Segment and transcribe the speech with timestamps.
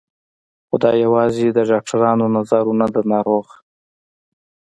[0.67, 3.45] خو دا يوازې د ډاکترانو نظر و نه د ناروغ.